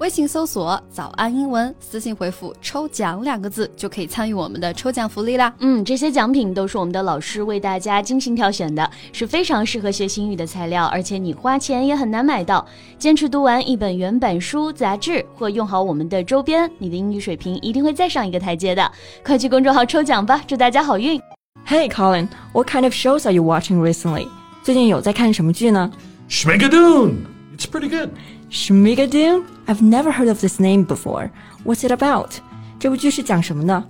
[0.00, 5.52] 微信搜索“早安英文”，私信回复“抽奖”两个字，就可以参与我们的抽奖福利啦。
[5.58, 12.66] 嗯，这些奖品都是我们的老师为大家精心挑选的，是非常适合学英语的材料，而且你花钱也很难买到。
[12.98, 18.90] 坚持读完一本原版书、杂志，或用好我们的周边，你的英语水平一定会再上一个台阶的。
[19.22, 21.20] 快去公众号抽奖吧，祝大家好运
[21.68, 24.26] ！Hey Colin, what kind of shows are you watching recently?
[24.62, 25.92] 最近有在看什么剧呢
[26.30, 27.16] ？Schmigadoon,
[27.54, 28.08] it's pretty good.
[28.49, 29.43] Schmigadoon?
[29.67, 31.29] I've never heard of this name before.
[31.63, 32.31] What's it about?
[32.79, 33.83] 这部剧是讲什么的？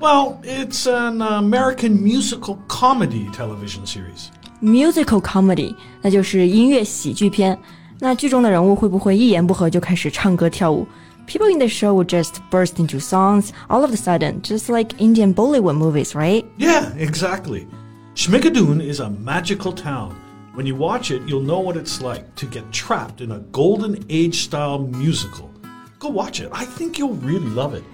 [0.00, 4.28] Well, it's an American musical comedy television series.
[4.60, 7.58] Musical comedy，那就是音乐喜剧片。
[8.00, 10.86] 那剧中的人物会不会一言不合就开始唱歌跳舞？
[11.26, 15.32] People in the show would just burst into songs all of a sudden, just like Indian
[15.32, 16.44] Bollywood movies, right?
[16.58, 17.68] Yeah, exactly.
[18.16, 20.10] Schmigadoon is a magical town
[20.56, 24.04] when you watch it, you'll know what it's like to get trapped in a golden
[24.08, 25.50] age style musical.
[25.98, 26.48] Go watch it.
[26.52, 27.84] I think you'll really love it.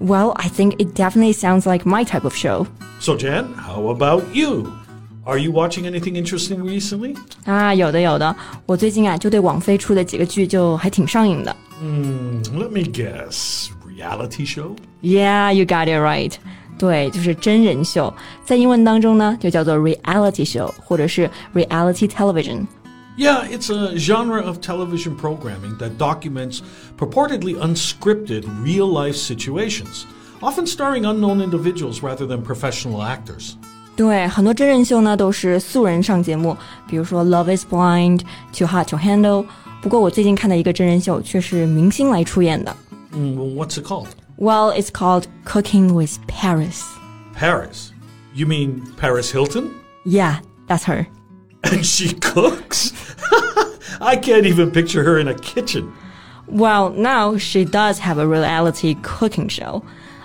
[0.00, 2.66] Well, I think it definitely sounds like my type of show.
[3.00, 4.72] So, Jan, how about you?
[5.26, 7.16] Are you watching anything interesting recently?
[7.46, 11.56] 啊，有的有的，我最近啊就对网飞出的几个剧就还挺上瘾的。
[11.80, 13.68] Hmm, let me guess.
[13.86, 14.76] Reality show?
[15.00, 16.34] Yeah, you got it right.
[16.78, 18.12] 对，就是真人秀，
[18.44, 26.58] 在英文当中呢，就叫做 reality show 或者是 reality television。Yeah, it's a genre of television programming that documents
[26.98, 30.02] purportedly unscripted real life situations,
[30.40, 33.52] often starring unknown individuals rather than professional actors.
[33.94, 36.56] 对，很多真人秀呢都是素人上节目，
[36.88, 39.44] 比如说《Love Is Blind》、《Too Hot to Handle》。
[39.80, 42.76] 不过我最近看的一个真人秀却是明星来出演的。
[43.12, 44.08] Mm, what's it called?
[44.38, 46.84] Well, it's called Cooking with Paris.
[47.34, 47.92] Paris?
[48.34, 49.74] You mean Paris Hilton?
[50.04, 51.06] Yeah, that's her.
[51.62, 52.92] And she cooks?
[54.00, 55.92] I can't even picture her in a kitchen.
[56.46, 59.82] Well, now she does have a reality cooking show.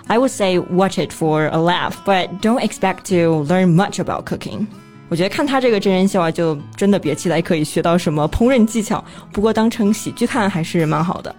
[0.08, 4.26] I would say watch it for a laugh, but don't expect to learn much about
[4.26, 4.66] cooking.
[5.08, 9.02] 我觉得看她这个真人秀啊，就真的别期待可以学到什么烹饪技巧。
[9.32, 11.34] 不过当成喜剧看还是蛮好的。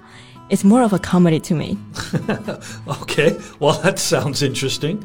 [0.49, 1.77] it's more of a comedy to me.
[3.01, 5.03] okay, well, that sounds interesting.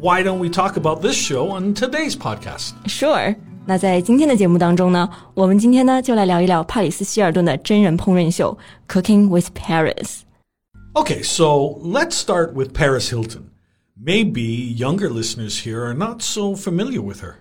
[0.00, 2.74] Why don't we talk about this show on today's podcast?
[2.86, 3.34] Sure.
[3.66, 8.56] 那在今天的节目当中呢，我们今天呢就来聊一聊帕里斯希尔顿的真人烹饪秀《
[8.92, 13.50] Cooking with Paris》。Okay, so let's start with Paris Hilton.
[13.98, 17.36] Maybe younger listeners here are not so familiar with her.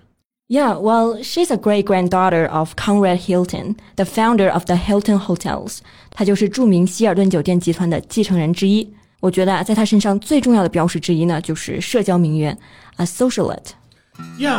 [0.50, 5.80] Yeah, well, she's a great granddaughter of Conrad Hilton, the founder of the Hilton Hotels.
[6.12, 8.94] 她就是着名希尔顿酒店集团的继承人之一。
[9.22, 12.56] 我觉得啊，在她身上最重要的标识之一呢，就是社交名媛，
[12.98, 14.52] a socialite。Yeah,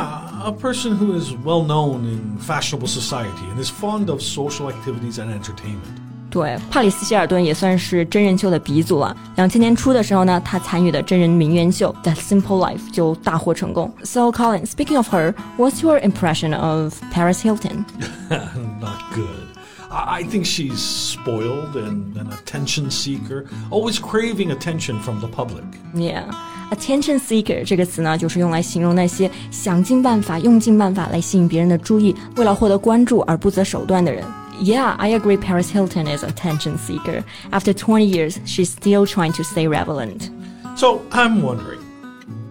[0.42, 5.18] a person who is well known in fashionable society and is fond of social activities
[5.18, 6.00] and entertainment.
[6.29, 9.15] 对，帕里斯希尔顿也算是真人秀的鼻祖啊。
[9.35, 13.91] 两千年初的时候呢，他参与的真人名媛秀《The Simple Life》就大获成功。
[14.03, 17.83] So Colin, speaking of her, what's your impression of Paris Hilton?
[18.29, 19.47] Not good.
[19.91, 25.63] I think she's spoiled and an attention seeker, always craving attention from the public.
[25.95, 26.25] Yeah.
[26.69, 34.23] Attention seeker 这个词呢，就是用来形容那些想尽办法、用尽办法来吸引别人的注意，为了获得关注而不择手段的人。
[34.60, 37.24] yeah, I agree Paris Hilton is attention seeker.
[37.52, 40.30] After 20 years, she's still trying to stay relevant.
[40.76, 41.80] So I'm wondering,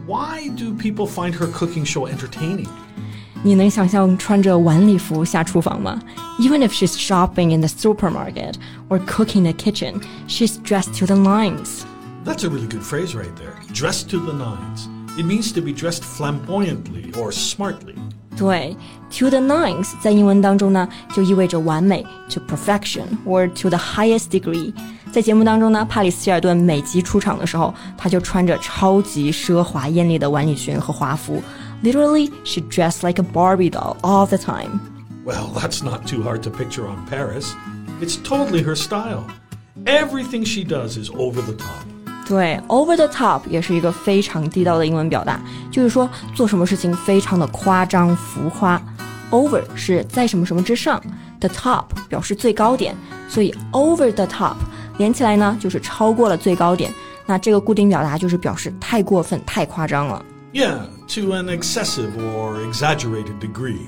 [0.06, 2.68] why do people find her cooking show entertaining?
[3.46, 6.02] 你能想象穿着晚礼服下厨房吗？
[6.40, 8.56] Even if she's shopping in the supermarket
[8.90, 11.84] or cooking in the kitchen, she's dressed to the nines.
[12.24, 13.56] That's a really good phrase right there.
[13.74, 14.88] Dressed to the nines.
[15.18, 17.96] It means to be dressed flamboyantly or smartly.
[18.38, 18.76] 对，
[19.12, 24.74] to the nines 在英文当中呢，就意味着完美，to perfection or to the highest degree。
[25.12, 31.40] 在节目当中呢，帕里斯希尔顿每集出场的时候，她就穿着超级奢华艳丽的晚礼裙和华服，
[31.84, 34.80] literally she dressed like a Barbie doll all the time.
[35.24, 37.54] Well, that's not too hard to picture on Paris.
[38.02, 39.26] It's totally her style.
[39.86, 41.86] Everything she does is over the top.
[42.29, 45.41] 对，over the top 也是一个非常地道的英文表达，
[45.73, 48.81] 就是说做什么事情非常的夸张浮夸。
[49.31, 51.03] Over 是在什么什么之上
[51.41, 52.95] ，the top 表示最高点，
[53.31, 54.57] 所以 over the top
[54.99, 56.93] 连起来呢就是超过了最高点。
[57.25, 60.23] 那这个固定表达就是表示太过分、太夸张了。
[60.53, 60.81] Yeah,
[61.15, 63.81] to an excessive or exaggerated degree.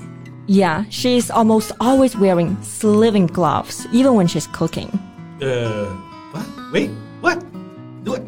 [0.47, 4.89] Yeah, she is almost always wearing sliving gloves, even when she's cooking.
[5.39, 5.87] Uh,
[6.31, 6.45] what?
[6.73, 6.89] Wait.
[8.05, 8.21] What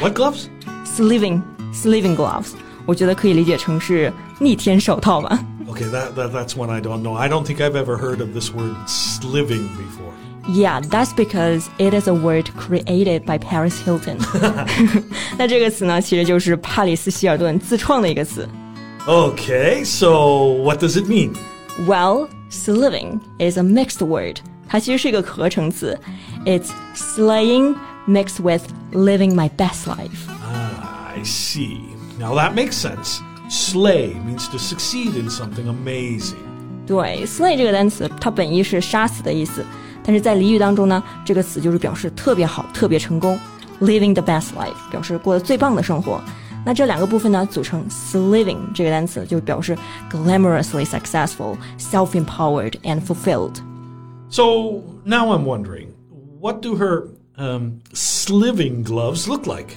[0.00, 0.48] what gloves?
[0.84, 1.42] Sliving
[1.72, 2.52] sliving gloves，
[2.86, 5.38] 我觉得可以理解成是逆天手套吧。
[5.68, 7.14] Okay, that, that that's one I don't know.
[7.14, 10.12] I don't think I've ever heard of this word sliving before.
[10.48, 14.18] Yeah, that's because it is a word created by Paris Hilton.
[15.36, 18.48] 那这个词呢，其实就是帕里斯希尔顿自创的一个词。
[19.08, 21.34] Okay, so what does it mean?
[21.86, 24.36] Well, sliving is a mixed word.
[24.68, 25.98] 它其实是一个合成词。
[26.44, 27.74] It's slaying
[28.07, 30.27] mixed with living my best life.
[30.29, 31.81] Ah, I see.
[32.19, 33.19] Now that makes sense.
[33.49, 36.37] Slay means to succeed in something amazing.
[36.87, 39.65] 对，slay 这个单词，它本意是杀死的意思，
[40.03, 43.39] 但是在俚语当中呢，这个词就是表示特别好、特别成功，
[43.81, 46.21] living the best life，表示过得最棒的生活。
[46.65, 49.77] 那这两个部分呢，组成 sliving 这个单词，就表示
[50.11, 53.55] glamorously successful, self-empowered and fulfilled。
[54.29, 55.87] So now I'm wondering,
[56.39, 57.07] what do her
[57.38, 59.76] um, sliving gloves look like?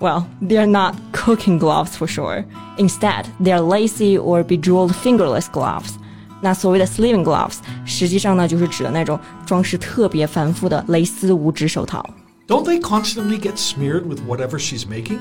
[0.00, 2.44] Well, they're not cooking gloves for sure.
[2.78, 5.94] Instead, they're lacy or bejeweled fingerless gloves.
[6.40, 12.02] 那所谓的 sliving gloves，实际上呢，就是指的那种装饰特别繁复的蕾丝五指手套。
[12.48, 15.18] Don't they constantly get smeared with whatever she's making？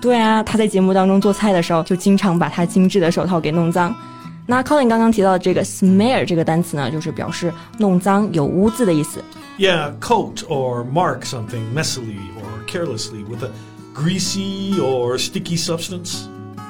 [0.00, 3.94] 对啊，她在节目当中做菜的时候，就经常把她精致的手套给弄脏。
[4.47, 9.23] 那 Colin 刚刚提到的这个 smear 这个单词呢，就是表示弄脏、有污渍的意思。
[9.57, 13.49] Yeah, coat or mark something messily or carelessly with a
[13.93, 16.25] greasy or sticky substance.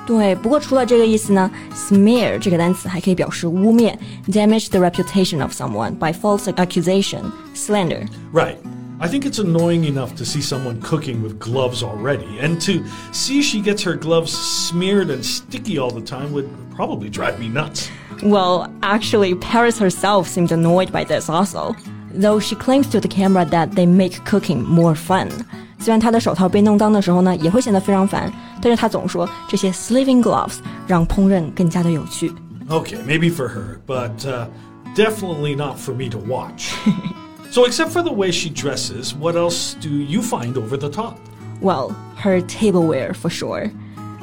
[0.05, 3.95] 对，不过除了这个意思呢，smear 这个单词还可以表示污蔑，
[4.27, 7.21] damage the reputation of someone by false accusation,
[7.55, 8.05] slander。
[8.33, 8.57] Right.
[9.00, 13.42] I think it's annoying enough to see someone cooking with gloves already, and to see
[13.42, 17.88] she gets her gloves smeared and sticky all the time would probably drive me nuts.
[18.24, 21.76] Well, actually, Paris herself seemed annoyed by this also,
[22.12, 25.30] though she claims to the camera that they make cooking more fun.
[25.78, 30.56] 虽然她的手套被弄脏的时候呢，也会显得非常烦，但是她总说这些 sliving gloves
[30.88, 32.32] 让烹饪更加的有趣。
[32.68, 34.48] Okay, maybe for her, but uh,
[34.96, 36.74] definitely not for me to watch.
[37.51, 41.19] so, except for the way she dresses, what else do you find over the top?
[41.61, 43.71] Well, her tableware for sure.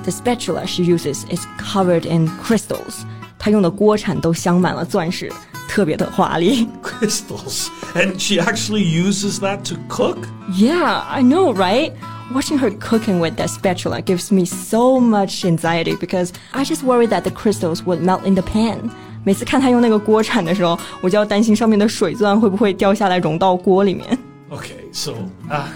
[0.05, 3.05] The spatula she uses is covered in crystals.
[3.39, 5.31] 她用的锅铲都镶满了钻石，
[5.69, 6.69] 特别的华丽。
[6.83, 7.69] Crystals.
[7.95, 10.27] And she actually uses that to cook?
[10.55, 11.93] Yeah, I know, right?
[12.33, 17.07] Watching her cooking with that spatula gives me so much anxiety because I just worry
[17.07, 18.91] that the crystals would melt in the pan.
[19.25, 24.19] 每次看她用那个锅铲的时候，我就要担心上面的水钻会不会掉下来融到锅里面。
[24.51, 25.13] Okay, so
[25.49, 25.67] uh,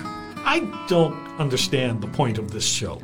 [0.45, 2.99] I don't understand the point of this show.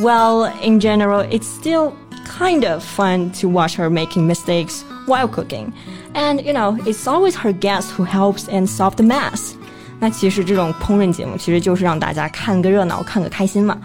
[0.00, 1.92] Well, in general, it's still
[2.24, 5.72] kind of fun to watch her making mistakes while cooking.
[6.14, 9.54] And, you know, it's always her guest who helps and solve the mess.
[9.98, 13.76] 那其实这种烹饪节目其实就是让大家看个热闹，看个开心嘛。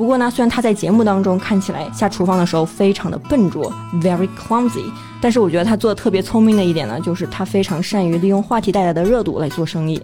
[0.00, 3.70] 不过呢，虽然他在节目当中看起来下厨房的时候非常的笨拙
[4.00, 10.02] ，very clumsy，但是我觉得他做的特别聪明的一点呢，就是他非常善于利用话题带来的热度来做生意。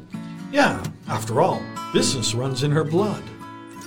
[0.52, 0.74] Yeah,
[1.08, 1.60] after all,
[1.94, 3.22] business runs in her blood.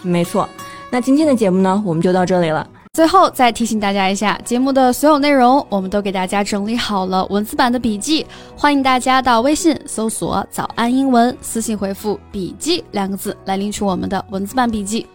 [0.01, 0.49] 没错，
[0.89, 2.67] 那今天的节目呢，我们就到这里了。
[2.93, 8.25] 最后再提醒大家一下，节目的所有内容我们都给大家整理好了文字版的笔记，
[8.57, 15.05] 欢迎大家到微信搜索“早安英文”，私信回复“笔记”两个字来领取我们的文字版笔记。